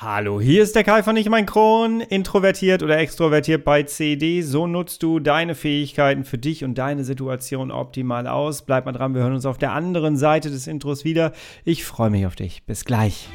[0.00, 4.42] Hallo, hier ist der Kai von Ich mein Kron, introvertiert oder extrovertiert bei CD.
[4.42, 8.62] So nutzt du deine Fähigkeiten für dich und deine Situation optimal aus.
[8.62, 11.32] Bleib mal dran, wir hören uns auf der anderen Seite des Intros wieder.
[11.64, 12.62] Ich freue mich auf dich.
[12.62, 13.28] Bis gleich.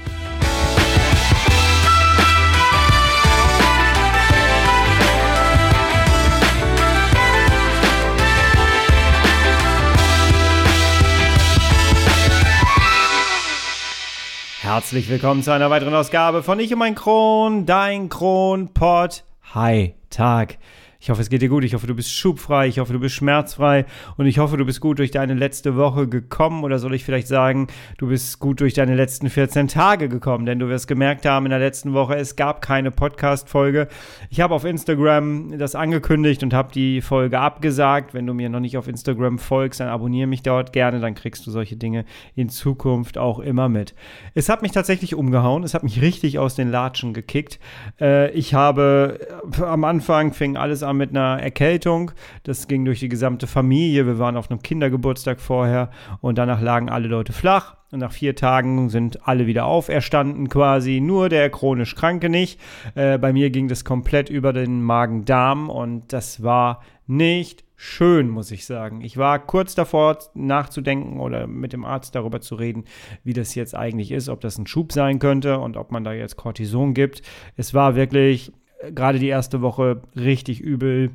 [14.74, 19.24] Herzlich willkommen zu einer weiteren Ausgabe von Ich und mein Kron, dein Kronpott.
[19.54, 20.58] Hi, Tag.
[21.04, 21.66] Ich hoffe, es geht dir gut.
[21.66, 22.66] Ich hoffe, du bist schubfrei.
[22.68, 23.86] Ich hoffe, du bist schmerzfrei.
[24.16, 26.64] Und ich hoffe, du bist gut durch deine letzte Woche gekommen.
[26.64, 27.68] Oder soll ich vielleicht sagen,
[27.98, 30.46] du bist gut durch deine letzten 14 Tage gekommen.
[30.46, 33.90] Denn du wirst gemerkt haben in der letzten Woche, es gab keine Podcast-Folge.
[34.30, 38.14] Ich habe auf Instagram das angekündigt und habe die Folge abgesagt.
[38.14, 41.02] Wenn du mir noch nicht auf Instagram folgst, dann abonniere mich dort gerne.
[41.02, 43.94] Dann kriegst du solche Dinge in Zukunft auch immer mit.
[44.36, 45.64] Es hat mich tatsächlich umgehauen.
[45.64, 47.60] Es hat mich richtig aus den Latschen gekickt.
[48.00, 49.20] Äh, ich habe
[49.60, 52.12] äh, am Anfang fing alles an mit einer Erkältung.
[52.44, 54.06] Das ging durch die gesamte Familie.
[54.06, 55.90] Wir waren auf einem Kindergeburtstag vorher
[56.22, 57.76] und danach lagen alle Leute flach.
[57.92, 62.60] Und nach vier Tagen sind alle wieder auferstanden quasi, nur der chronisch Kranke nicht.
[62.96, 68.50] Äh, bei mir ging das komplett über den Magen-Darm und das war nicht schön, muss
[68.52, 69.02] ich sagen.
[69.02, 72.86] Ich war kurz davor nachzudenken oder mit dem Arzt darüber zu reden,
[73.24, 76.14] wie das jetzt eigentlich ist, ob das ein Schub sein könnte und ob man da
[76.14, 77.22] jetzt Cortison gibt.
[77.58, 78.54] Es war wirklich
[78.92, 81.12] gerade die erste Woche richtig übel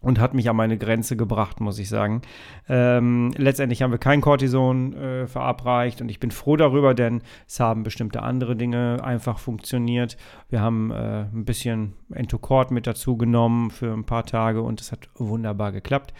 [0.00, 2.22] und hat mich an meine Grenze gebracht, muss ich sagen.
[2.68, 7.58] Ähm, letztendlich haben wir kein Cortison äh, verabreicht und ich bin froh darüber, denn es
[7.58, 10.16] haben bestimmte andere Dinge einfach funktioniert.
[10.48, 14.92] Wir haben äh, ein bisschen Entocort mit dazu genommen für ein paar Tage und es
[14.92, 16.12] hat wunderbar geklappt.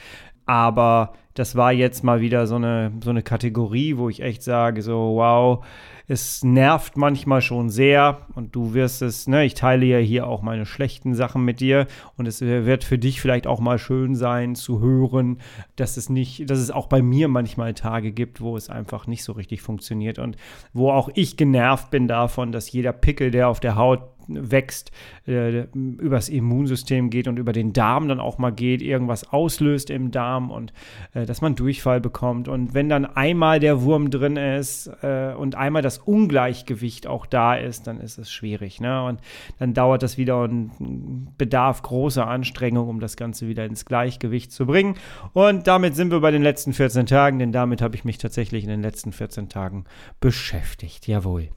[0.47, 4.83] Aber das war jetzt mal wieder so eine, so eine Kategorie, wo ich echt sage,
[4.83, 5.65] so, wow,
[6.09, 10.41] es nervt manchmal schon sehr und du wirst es, ne, ich teile ja hier auch
[10.41, 14.55] meine schlechten Sachen mit dir und es wird für dich vielleicht auch mal schön sein
[14.55, 15.39] zu hören,
[15.75, 19.25] dass es nicht, dass es auch bei mir manchmal Tage gibt, wo es einfach nicht
[19.25, 20.37] so richtig funktioniert und
[20.73, 24.91] wo auch ich genervt bin davon, dass jeder Pickel, der auf der Haut wächst,
[25.27, 30.11] äh, übers Immunsystem geht und über den Darm dann auch mal geht, irgendwas auslöst im
[30.11, 30.73] Darm und
[31.15, 32.49] äh, dass man Durchfall bekommt.
[32.49, 37.55] Und wenn dann einmal der Wurm drin ist äh, und einmal das Ungleichgewicht auch da
[37.55, 38.81] ist, dann ist es schwierig.
[38.81, 39.05] Ne?
[39.05, 39.21] Und
[39.59, 44.67] dann dauert das wieder und bedarf großer Anstrengung, um das Ganze wieder ins Gleichgewicht zu
[44.67, 44.95] bringen.
[45.33, 48.65] Und damit sind wir bei den letzten 14 Tagen, denn damit habe ich mich tatsächlich
[48.65, 49.85] in den letzten 14 Tagen
[50.21, 51.07] beschäftigt.
[51.07, 51.51] Jawohl.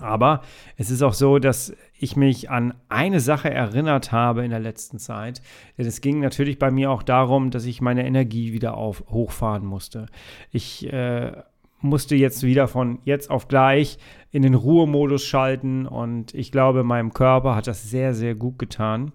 [0.00, 0.42] Aber
[0.76, 4.98] es ist auch so, dass ich mich an eine Sache erinnert habe in der letzten
[4.98, 5.42] Zeit.
[5.78, 9.64] Denn es ging natürlich bei mir auch darum, dass ich meine Energie wieder auf, hochfahren
[9.64, 10.06] musste.
[10.50, 11.32] Ich äh,
[11.80, 13.98] musste jetzt wieder von jetzt auf gleich
[14.30, 19.12] in den Ruhemodus schalten und ich glaube, meinem Körper hat das sehr, sehr gut getan.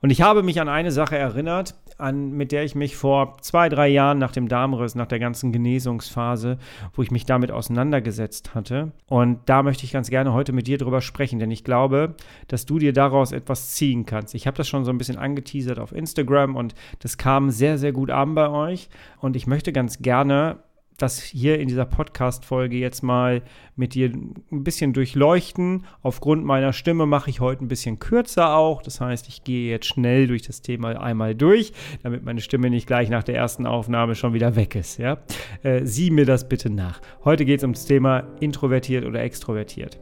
[0.00, 3.68] Und ich habe mich an eine Sache erinnert, an, mit der ich mich vor zwei,
[3.68, 6.58] drei Jahren nach dem Darmriss, nach der ganzen Genesungsphase,
[6.94, 8.92] wo ich mich damit auseinandergesetzt hatte.
[9.08, 12.14] Und da möchte ich ganz gerne heute mit dir drüber sprechen, denn ich glaube,
[12.48, 14.34] dass du dir daraus etwas ziehen kannst.
[14.34, 17.92] Ich habe das schon so ein bisschen angeteasert auf Instagram und das kam sehr, sehr
[17.92, 18.88] gut an bei euch.
[19.18, 20.58] Und ich möchte ganz gerne
[21.02, 23.42] das hier in dieser Podcast-Folge jetzt mal
[23.76, 25.84] mit dir ein bisschen durchleuchten.
[26.02, 28.82] Aufgrund meiner Stimme mache ich heute ein bisschen kürzer auch.
[28.82, 32.86] Das heißt, ich gehe jetzt schnell durch das Thema einmal durch, damit meine Stimme nicht
[32.86, 34.98] gleich nach der ersten Aufnahme schon wieder weg ist.
[34.98, 35.18] Ja?
[35.62, 37.00] Äh, sieh mir das bitte nach.
[37.24, 39.98] Heute geht es ums Thema introvertiert oder extrovertiert.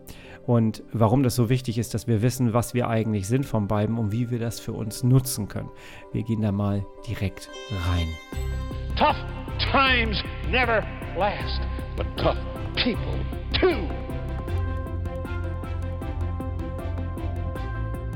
[0.47, 3.99] Und warum das so wichtig ist, dass wir wissen, was wir eigentlich sind von beiden
[3.99, 5.71] und wie wir das für uns nutzen können.
[6.12, 8.09] Wir gehen da mal direkt rein.
[8.97, 9.39] Tough
[9.72, 10.84] times never
[11.16, 11.60] last,
[11.97, 12.38] but tough
[12.76, 13.19] people
[13.53, 13.88] too.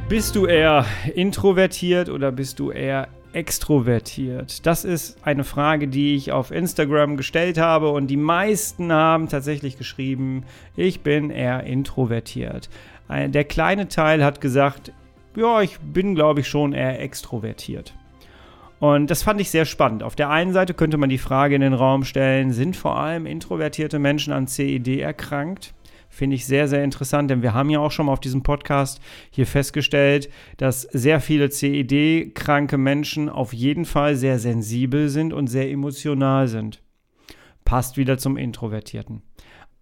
[0.08, 0.84] Bist du eher
[1.14, 4.64] introvertiert oder bist du eher extrovertiert?
[4.66, 9.78] Das ist eine Frage, die ich auf Instagram gestellt habe und die meisten haben tatsächlich
[9.78, 10.44] geschrieben,
[10.76, 12.68] ich bin eher introvertiert.
[13.08, 14.92] Der kleine Teil hat gesagt,
[15.36, 17.94] ja, ich bin, glaube ich, schon eher extrovertiert.
[18.84, 20.02] Und das fand ich sehr spannend.
[20.02, 23.24] Auf der einen Seite könnte man die Frage in den Raum stellen, sind vor allem
[23.24, 25.72] introvertierte Menschen an CED erkrankt?
[26.10, 29.00] Finde ich sehr, sehr interessant, denn wir haben ja auch schon mal auf diesem Podcast
[29.30, 30.28] hier festgestellt,
[30.58, 36.82] dass sehr viele CED-kranke Menschen auf jeden Fall sehr sensibel sind und sehr emotional sind.
[37.64, 39.22] Passt wieder zum Introvertierten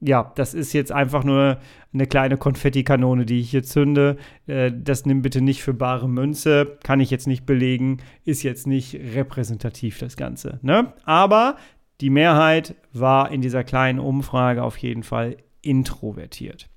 [0.05, 1.59] ja, das ist jetzt einfach nur
[1.95, 4.17] eine kleine Konfettikanone, die ich hier zünde.
[4.47, 6.77] Äh, das nimm bitte nicht für bare Münze.
[6.83, 7.99] Kann ich jetzt nicht belegen.
[8.25, 10.59] Ist jetzt nicht repräsentativ, das Ganze.
[10.63, 10.93] Ne?
[11.05, 11.57] Aber
[12.01, 16.69] die Mehrheit war in dieser kleinen Umfrage auf jeden Fall introvertiert.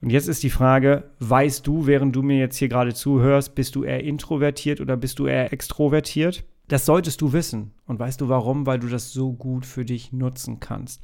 [0.00, 3.74] Und jetzt ist die Frage, weißt du, während du mir jetzt hier gerade zuhörst, bist
[3.74, 6.44] du eher introvertiert oder bist du eher extrovertiert?
[6.68, 7.72] Das solltest du wissen.
[7.86, 8.66] Und weißt du warum?
[8.66, 11.02] Weil du das so gut für dich nutzen kannst.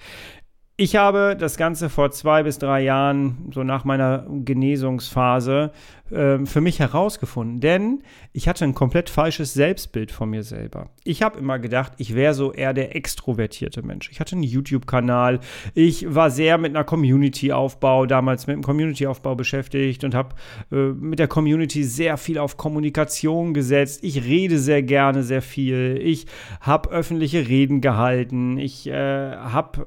[0.83, 5.73] Ich habe das Ganze vor zwei bis drei Jahren, so nach meiner Genesungsphase,
[6.11, 7.61] äh, für mich herausgefunden.
[7.61, 10.89] Denn ich hatte ein komplett falsches Selbstbild von mir selber.
[11.05, 14.09] Ich habe immer gedacht, ich wäre so eher der extrovertierte Mensch.
[14.11, 15.41] Ich hatte einen YouTube-Kanal.
[15.75, 20.35] Ich war sehr mit einer Community-Aufbau, damals mit einem Community-Aufbau beschäftigt und habe
[20.73, 24.03] äh, mit der Community sehr viel auf Kommunikation gesetzt.
[24.03, 26.01] Ich rede sehr gerne sehr viel.
[26.03, 26.25] Ich
[26.63, 28.57] habe öffentliche Reden gehalten.
[28.57, 29.87] Ich äh, habe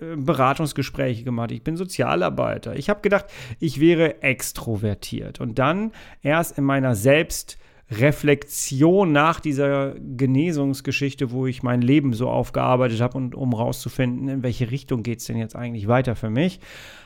[0.00, 2.74] Beratungsgespräche gemacht, ich bin Sozialarbeiter.
[2.76, 3.26] Ich habe gedacht,
[3.60, 5.40] ich wäre extrovertiert.
[5.40, 5.92] Und dann
[6.22, 13.34] erst in meiner Selbstreflexion nach dieser Genesungsgeschichte, wo ich mein Leben so aufgearbeitet habe und
[13.34, 16.60] um rauszufinden, in welche Richtung geht es denn jetzt eigentlich weiter für mich,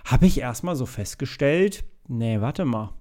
[0.05, 2.98] habe ich erstmal so festgestellt, nee, warte mal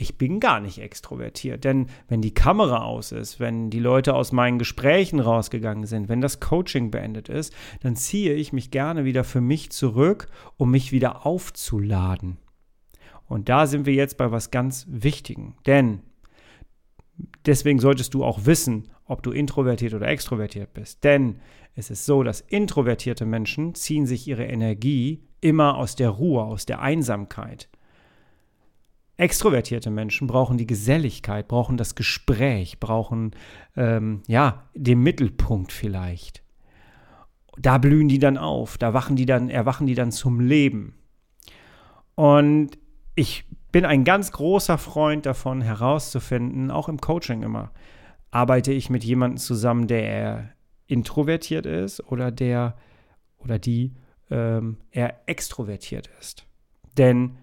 [0.00, 1.64] ich bin gar nicht extrovertiert.
[1.64, 6.20] Denn wenn die Kamera aus ist, wenn die Leute aus meinen Gesprächen rausgegangen sind, wenn
[6.20, 10.92] das Coaching beendet ist, dann ziehe ich mich gerne wieder für mich zurück, um mich
[10.92, 12.36] wieder aufzuladen.
[13.26, 15.56] Und da sind wir jetzt bei was ganz Wichtigen.
[15.66, 16.00] Denn
[17.44, 21.02] deswegen solltest du auch wissen, ob du introvertiert oder extrovertiert bist.
[21.02, 21.40] Denn
[21.74, 26.66] es ist so, dass introvertierte Menschen ziehen sich ihre Energie immer aus der Ruhe, aus
[26.66, 27.68] der Einsamkeit.
[29.18, 33.32] Extrovertierte Menschen brauchen die Geselligkeit, brauchen das Gespräch, brauchen
[33.76, 36.44] ähm, ja den Mittelpunkt vielleicht.
[37.58, 40.94] Da blühen die dann auf, da wachen die dann, erwachen die dann zum Leben.
[42.14, 42.78] Und
[43.16, 47.72] ich bin ein ganz großer Freund davon, herauszufinden, auch im Coaching immer,
[48.30, 50.50] arbeite ich mit jemandem zusammen, der eher
[50.86, 52.76] introvertiert ist oder der
[53.38, 53.96] oder die
[54.30, 56.46] ähm, eher extrovertiert ist.
[56.96, 57.36] Denn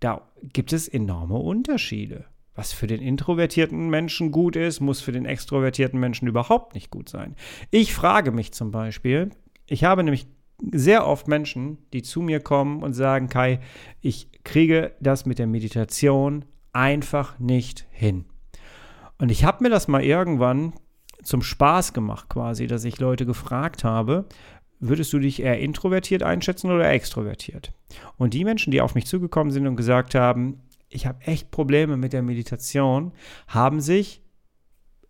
[0.00, 0.20] da
[0.52, 2.26] gibt es enorme Unterschiede.
[2.54, 7.08] Was für den introvertierten Menschen gut ist, muss für den extrovertierten Menschen überhaupt nicht gut
[7.08, 7.34] sein.
[7.70, 9.30] Ich frage mich zum Beispiel,
[9.66, 10.26] ich habe nämlich
[10.70, 13.60] sehr oft Menschen, die zu mir kommen und sagen, Kai,
[14.00, 18.24] ich kriege das mit der Meditation einfach nicht hin.
[19.18, 20.74] Und ich habe mir das mal irgendwann
[21.22, 24.26] zum Spaß gemacht quasi, dass ich Leute gefragt habe,
[24.88, 27.72] würdest du dich eher introvertiert einschätzen oder extrovertiert?
[28.16, 31.96] Und die Menschen, die auf mich zugekommen sind und gesagt haben, ich habe echt Probleme
[31.96, 33.12] mit der Meditation,
[33.48, 34.22] haben sich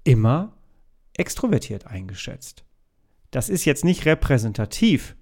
[0.05, 0.57] immer
[1.15, 2.65] extrovertiert eingeschätzt.
[3.31, 5.17] Das ist jetzt nicht repräsentativ,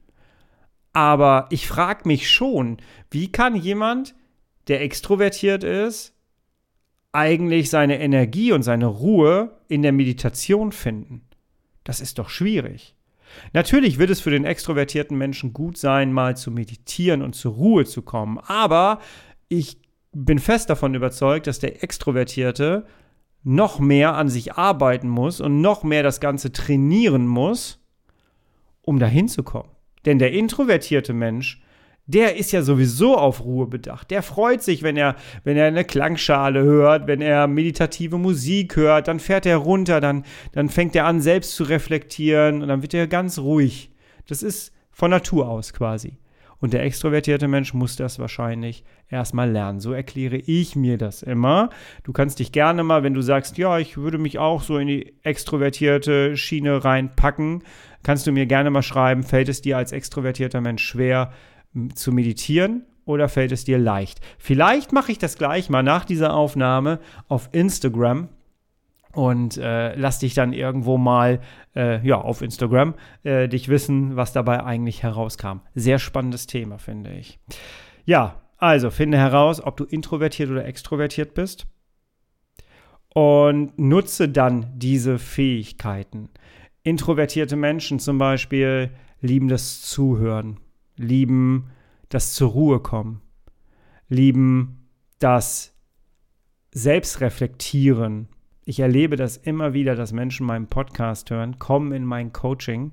[0.93, 2.77] aber ich frage mich schon,
[3.11, 4.15] wie kann jemand,
[4.69, 6.15] der extrovertiert ist,
[7.13, 11.23] eigentlich seine Energie und seine Ruhe in der Meditation finden?
[11.85, 12.95] Das ist doch schwierig.
[13.53, 17.85] Natürlich wird es für den extrovertierten Menschen gut sein, mal zu meditieren und zur Ruhe
[17.85, 19.01] zu kommen, aber
[19.49, 19.79] ich
[20.13, 22.85] bin fest davon überzeugt, dass der Extrovertierte
[23.45, 27.81] noch mehr an sich arbeiten muss und noch mehr das Ganze trainieren muss,
[28.83, 29.71] um dahin zu kommen.
[30.05, 31.63] Denn der introvertierte Mensch
[32.07, 34.11] der ist ja sowieso auf Ruhe bedacht.
[34.11, 39.09] Der freut sich, wenn er, wenn er eine Klangschale hört, wenn er meditative Musik hört,
[39.09, 42.95] dann fährt er runter, dann, dann fängt er an, selbst zu reflektieren und dann wird
[42.95, 43.91] er ganz ruhig.
[44.27, 46.19] Das ist von Natur aus quasi.
[46.59, 49.81] Und der extrovertierte Mensch muss das wahrscheinlich erstmal lernen.
[49.81, 51.71] So erkläre ich mir das immer.
[52.05, 54.87] Du kannst dich gerne mal, wenn du sagst, ja, ich würde mich auch so in
[54.87, 57.65] die extrovertierte Schiene reinpacken,
[58.05, 61.33] kannst du mir gerne mal schreiben, fällt es dir als extrovertierter Mensch schwer,
[61.95, 64.21] zu meditieren oder fällt es dir leicht?
[64.39, 68.29] Vielleicht mache ich das gleich mal nach dieser Aufnahme auf Instagram
[69.13, 71.41] und äh, lass dich dann irgendwo mal
[71.77, 75.61] äh, ja auf Instagram äh, dich wissen, was dabei eigentlich herauskam.
[75.75, 77.39] Sehr spannendes Thema finde ich.
[78.05, 81.67] Ja, also finde heraus, ob du introvertiert oder extrovertiert bist
[83.15, 86.31] und nutze dann diese Fähigkeiten.
[86.83, 90.59] Introvertierte Menschen zum Beispiel lieben das Zuhören
[91.03, 91.71] lieben
[92.09, 93.21] das zur Ruhe kommen,
[94.09, 95.75] lieben das
[96.73, 98.29] Selbstreflektieren.
[98.65, 102.93] Ich erlebe das immer wieder, dass Menschen meinen Podcast hören, kommen in mein Coaching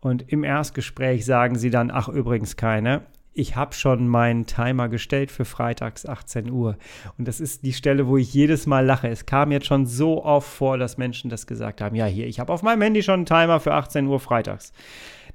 [0.00, 3.06] und im Erstgespräch sagen sie dann, ach übrigens keine,
[3.38, 6.76] ich habe schon meinen Timer gestellt für freitags 18 Uhr.
[7.18, 9.06] Und das ist die Stelle, wo ich jedes Mal lache.
[9.08, 11.94] Es kam jetzt schon so oft vor, dass Menschen das gesagt haben.
[11.94, 14.72] Ja, hier, ich habe auf meinem Handy schon einen Timer für 18 Uhr freitags.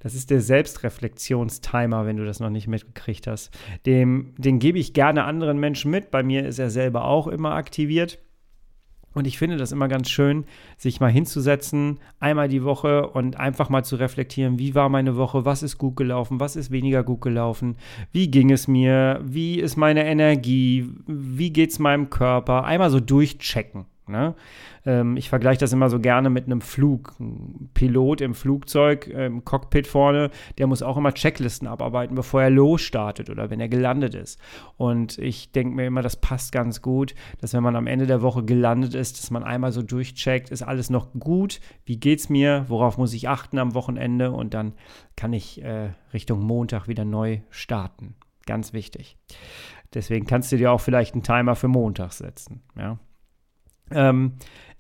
[0.04, 3.58] Das ist der Selbstreflexionstimer, wenn du das noch nicht mitgekriegt hast.
[3.86, 6.12] Dem, den gebe ich gerne anderen Menschen mit.
[6.12, 8.20] Bei mir ist er selber auch immer aktiviert.
[9.14, 10.46] Und ich finde das immer ganz schön,
[10.78, 15.46] sich mal hinzusetzen, einmal die Woche und einfach mal zu reflektieren, wie war meine Woche,
[15.46, 17.78] was ist gut gelaufen, was ist weniger gut gelaufen,
[18.12, 23.00] wie ging es mir, wie ist meine Energie, wie geht es meinem Körper, einmal so
[23.00, 23.86] durchchecken.
[24.08, 24.36] Ne?
[24.86, 27.16] Ähm, ich vergleiche das immer so gerne mit einem Flug.
[27.20, 32.42] Ein Pilot im Flugzeug, äh, im Cockpit vorne, der muss auch immer Checklisten abarbeiten, bevor
[32.42, 34.40] er losstartet oder wenn er gelandet ist.
[34.76, 38.22] Und ich denke mir immer, das passt ganz gut, dass wenn man am Ende der
[38.22, 42.66] Woche gelandet ist, dass man einmal so durchcheckt, ist alles noch gut, wie geht's mir,
[42.68, 44.74] worauf muss ich achten am Wochenende und dann
[45.16, 48.16] kann ich äh, Richtung Montag wieder neu starten.
[48.46, 49.18] Ganz wichtig.
[49.94, 52.62] Deswegen kannst du dir auch vielleicht einen Timer für Montag setzen.
[52.76, 52.98] Ja.
[53.92, 54.34] Ähm,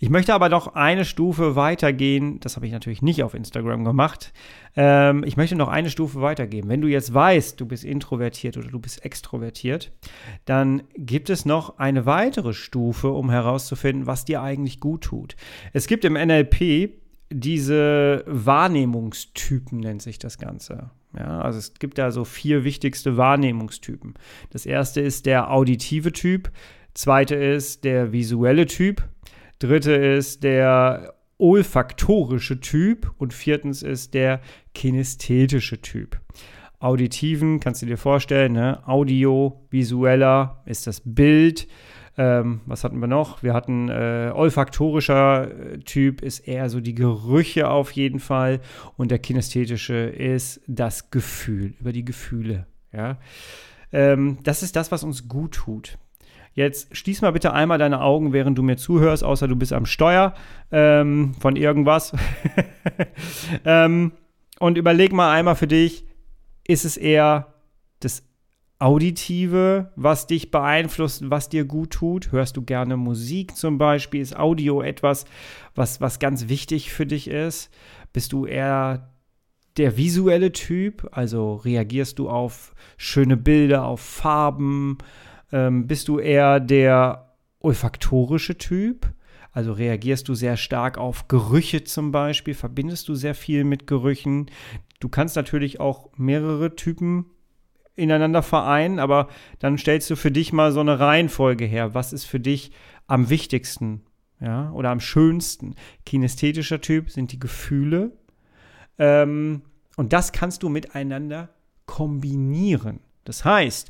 [0.03, 2.41] ich möchte aber noch eine Stufe weitergehen.
[2.41, 4.33] Das habe ich natürlich nicht auf Instagram gemacht.
[4.75, 6.67] Ähm, ich möchte noch eine Stufe weitergehen.
[6.67, 9.93] Wenn du jetzt weißt, du bist introvertiert oder du bist extrovertiert,
[10.43, 15.37] dann gibt es noch eine weitere Stufe, um herauszufinden, was dir eigentlich gut tut.
[15.71, 16.91] Es gibt im NLP
[17.29, 20.91] diese Wahrnehmungstypen, nennt sich das Ganze.
[21.17, 24.15] Ja, also es gibt da so vier wichtigste Wahrnehmungstypen.
[24.49, 26.51] Das erste ist der auditive Typ.
[26.93, 29.07] Zweite ist der visuelle Typ.
[29.59, 33.11] Dritte ist der olfaktorische Typ.
[33.17, 34.41] Und viertens ist der
[34.73, 36.19] kinästhetische Typ.
[36.79, 38.85] Auditiven kannst du dir vorstellen, ne?
[38.85, 41.67] Audio, visueller ist das Bild.
[42.17, 43.41] Ähm, was hatten wir noch?
[43.41, 48.59] Wir hatten äh, olfaktorischer äh, Typ ist eher so die Gerüche auf jeden Fall
[48.97, 52.67] und der kinästhetische ist das Gefühl, über die Gefühle.
[52.91, 53.17] Ja,
[53.91, 55.97] ähm, das ist das, was uns gut tut.
[56.53, 59.85] Jetzt schließ mal bitte einmal deine Augen, während du mir zuhörst, außer du bist am
[59.85, 60.35] Steuer
[60.71, 62.13] ähm, von irgendwas.
[63.65, 64.11] ähm,
[64.59, 66.05] und überleg mal einmal für dich,
[66.67, 67.53] ist es eher
[67.99, 68.23] das
[68.77, 72.31] Auditive, was dich beeinflusst, was dir gut tut?
[72.31, 74.21] Hörst du gerne Musik zum Beispiel?
[74.21, 75.25] Ist Audio etwas,
[75.73, 77.71] was, was ganz wichtig für dich ist?
[78.11, 79.09] Bist du eher
[79.77, 81.07] der visuelle Typ?
[81.11, 84.97] Also reagierst du auf schöne Bilder, auf Farben?
[85.53, 89.13] Ähm, bist du eher der olfaktorische Typ?
[89.51, 92.55] Also reagierst du sehr stark auf Gerüche zum Beispiel?
[92.55, 94.49] Verbindest du sehr viel mit Gerüchen?
[94.99, 97.27] Du kannst natürlich auch mehrere Typen
[97.95, 99.29] ineinander vereinen, aber
[99.59, 101.93] dann stellst du für dich mal so eine Reihenfolge her.
[101.93, 102.71] Was ist für dich
[103.05, 104.01] am wichtigsten?
[104.39, 105.75] Ja, oder am schönsten.
[106.05, 108.11] Kinästhetischer Typ sind die Gefühle.
[108.97, 109.61] Ähm,
[109.95, 111.49] und das kannst du miteinander
[111.85, 113.01] kombinieren.
[113.23, 113.89] Das heißt,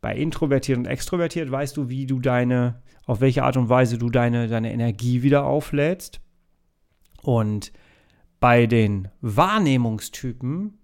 [0.00, 4.10] bei introvertiert und extrovertiert weißt du, wie du deine, auf welche Art und Weise du
[4.10, 6.20] deine, deine Energie wieder auflädst.
[7.22, 7.72] Und
[8.40, 10.78] bei den Wahrnehmungstypen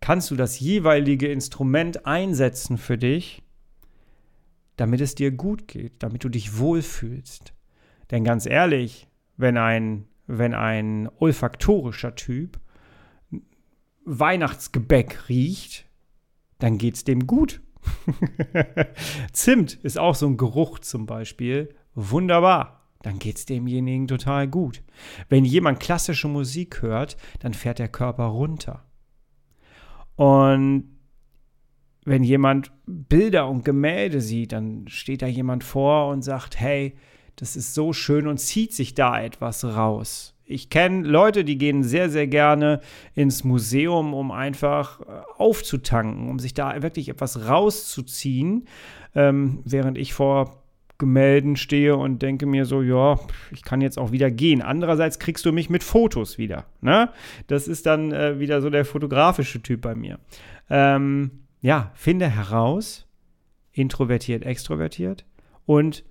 [0.00, 3.42] kannst du das jeweilige Instrument einsetzen für dich,
[4.76, 7.54] damit es dir gut geht, damit du dich wohlfühlst.
[8.10, 12.60] Denn ganz ehrlich, wenn ein, wenn ein olfaktorischer Typ
[14.04, 15.86] Weihnachtsgebäck riecht,
[16.58, 17.60] dann geht es dem gut.
[19.32, 21.74] Zimt ist auch so ein Geruch zum Beispiel.
[21.94, 22.80] Wunderbar.
[23.02, 24.82] Dann geht es demjenigen total gut.
[25.28, 28.84] Wenn jemand klassische Musik hört, dann fährt der Körper runter.
[30.14, 30.96] Und
[32.04, 36.96] wenn jemand Bilder und Gemälde sieht, dann steht da jemand vor und sagt, hey,
[37.36, 41.82] das ist so schön und zieht sich da etwas raus ich kenne Leute, die gehen
[41.82, 42.80] sehr, sehr gerne
[43.14, 45.04] ins Museum, um einfach äh,
[45.36, 48.66] aufzutanken, um sich da wirklich etwas rauszuziehen,
[49.14, 50.62] ähm, während ich vor
[50.98, 53.18] Gemälden stehe und denke mir so, ja,
[53.50, 54.62] ich kann jetzt auch wieder gehen.
[54.62, 56.66] Andererseits kriegst du mich mit Fotos wieder.
[56.80, 57.10] Ne?
[57.48, 60.20] Das ist dann äh, wieder so der fotografische Typ bei mir.
[60.70, 63.08] Ähm, ja, finde heraus,
[63.72, 65.24] introvertiert, extrovertiert
[65.66, 66.04] und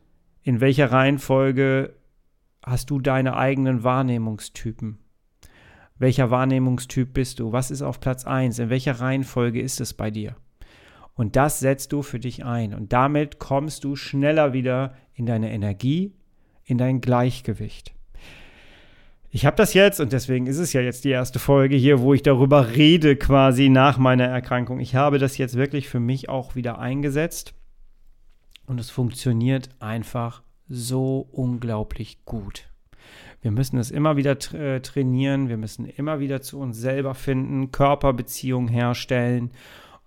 [0.44, 1.94] in welcher Reihenfolge
[2.63, 5.00] hast du deine eigenen Wahrnehmungstypen?
[5.98, 7.51] Welcher Wahrnehmungstyp bist du?
[7.51, 8.60] Was ist auf Platz 1?
[8.60, 10.36] In welcher Reihenfolge ist es bei dir?
[11.13, 12.74] Und das setzt du für dich ein.
[12.74, 16.15] Und damit kommst du schneller wieder in deine Energie,
[16.63, 17.94] in dein Gleichgewicht.
[19.30, 22.13] Ich habe das jetzt, und deswegen ist es ja jetzt die erste Folge hier, wo
[22.13, 24.80] ich darüber rede, quasi nach meiner Erkrankung.
[24.80, 27.53] Ich habe das jetzt wirklich für mich auch wieder eingesetzt.
[28.65, 32.70] Und es funktioniert einfach so unglaublich gut.
[33.42, 37.13] Wir müssen es immer wieder tra äh, trainieren, wir müssen immer wieder zu uns selber
[37.13, 39.51] finden, Körperbeziehungen herstellen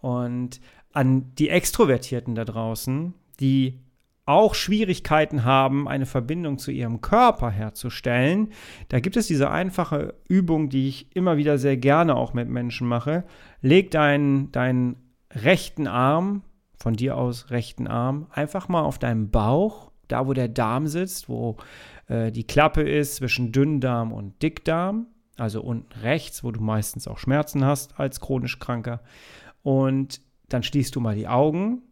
[0.00, 0.60] und
[0.92, 3.80] an die Extrovertierten da draußen, die
[4.26, 8.52] auch Schwierigkeiten haben, eine Verbindung zu ihrem Körper herzustellen.
[8.88, 12.88] Da gibt es diese einfache Übung, die ich immer wieder sehr gerne auch mit Menschen
[12.88, 13.24] mache.
[13.60, 14.96] Leg deinen, deinen
[15.30, 16.42] rechten Arm,
[16.76, 21.28] von dir aus rechten Arm, einfach mal auf deinen Bauch da, wo der Darm sitzt,
[21.28, 21.56] wo
[22.08, 25.06] äh, die Klappe ist zwischen Dünndarm und Dickdarm,
[25.36, 29.02] also unten rechts, wo du meistens auch Schmerzen hast als chronisch Kranker.
[29.62, 31.82] Und dann schließt du mal die Augen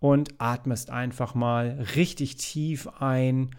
[0.00, 3.50] und atmest einfach mal richtig tief ein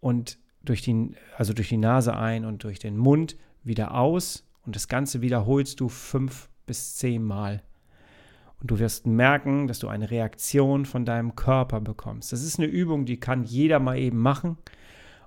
[0.00, 4.48] und durch die, also durch die Nase ein und durch den Mund wieder aus.
[4.64, 7.62] Und das Ganze wiederholst du fünf bis zehn Mal.
[8.60, 12.32] Und du wirst merken, dass du eine Reaktion von deinem Körper bekommst.
[12.32, 14.56] Das ist eine Übung, die kann jeder mal eben machen.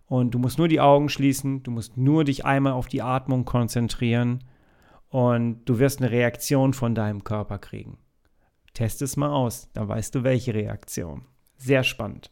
[0.08, 3.46] Und du musst nur die Augen schließen, du musst nur dich einmal auf die Atmung
[3.46, 4.44] konzentrieren
[5.10, 8.00] und du wirst eine Reaktion von deinem Körper kriegen.
[8.74, 11.26] Test es mal aus, da weißt du welche Reaktion.
[11.58, 12.32] Sehr spannend.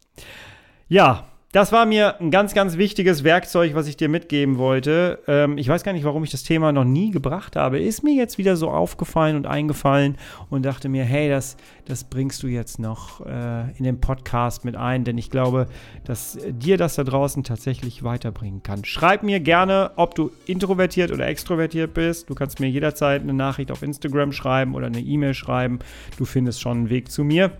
[0.88, 5.20] Ja, das war mir ein ganz, ganz wichtiges Werkzeug, was ich dir mitgeben wollte.
[5.26, 7.80] Ähm, ich weiß gar nicht, warum ich das Thema noch nie gebracht habe.
[7.80, 10.18] Ist mir jetzt wieder so aufgefallen und eingefallen
[10.50, 14.76] und dachte mir, hey, das, das bringst du jetzt noch äh, in den Podcast mit
[14.76, 15.68] ein, denn ich glaube,
[16.04, 18.84] dass dir das da draußen tatsächlich weiterbringen kann.
[18.84, 22.28] Schreib mir gerne, ob du introvertiert oder extrovertiert bist.
[22.28, 25.78] Du kannst mir jederzeit eine Nachricht auf Instagram schreiben oder eine E-Mail schreiben.
[26.18, 27.52] Du findest schon einen Weg zu mir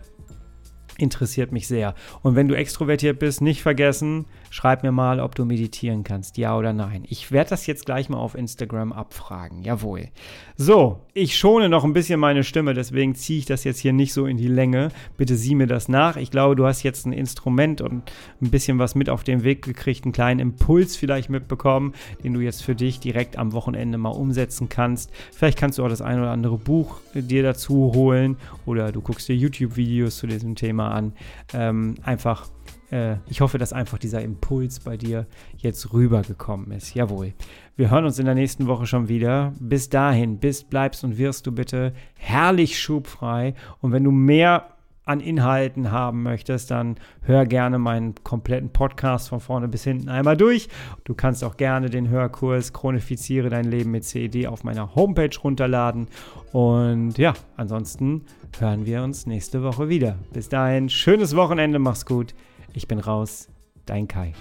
[0.99, 1.95] interessiert mich sehr.
[2.23, 6.57] Und wenn du extrovertiert bist, nicht vergessen, schreib mir mal, ob du meditieren kannst, ja
[6.57, 7.05] oder nein.
[7.09, 10.09] Ich werde das jetzt gleich mal auf Instagram abfragen, jawohl.
[10.57, 14.12] So, ich schone noch ein bisschen meine Stimme, deswegen ziehe ich das jetzt hier nicht
[14.12, 14.88] so in die Länge.
[15.17, 16.17] Bitte sieh mir das nach.
[16.17, 18.11] Ich glaube, du hast jetzt ein Instrument und
[18.43, 22.40] ein bisschen was mit auf den Weg gekriegt, einen kleinen Impuls vielleicht mitbekommen, den du
[22.40, 25.12] jetzt für dich direkt am Wochenende mal umsetzen kannst.
[25.33, 28.37] Vielleicht kannst du auch das ein oder andere Buch dir dazu holen
[28.67, 31.12] oder du guckst dir YouTube-Videos zu diesem Thema an.
[31.52, 32.49] Ähm, einfach,
[32.90, 35.26] äh, ich hoffe, dass einfach dieser Impuls bei dir
[35.57, 36.95] jetzt rübergekommen ist.
[36.95, 37.35] Jawohl.
[37.76, 39.52] Wir hören uns in der nächsten Woche schon wieder.
[39.61, 43.54] Bis dahin, bist, bleibst und wirst du bitte herrlich schubfrei.
[43.80, 44.77] Und wenn du mehr
[45.08, 50.36] an Inhalten haben möchtest, dann hör gerne meinen kompletten Podcast von vorne bis hinten einmal
[50.36, 50.68] durch.
[51.04, 56.08] Du kannst auch gerne den Hörkurs Chronifiziere dein Leben mit CED auf meiner Homepage runterladen.
[56.52, 58.26] Und ja, ansonsten
[58.58, 60.16] hören wir uns nächste Woche wieder.
[60.32, 62.34] Bis dahin, schönes Wochenende, mach's gut.
[62.74, 63.48] Ich bin raus,
[63.86, 64.34] dein Kai.